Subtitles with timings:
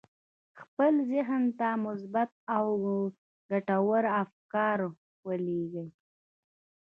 [0.61, 2.65] خپل ذهن ته مثبت او
[3.49, 4.77] ګټور افکار
[5.27, 5.87] ولېږئ.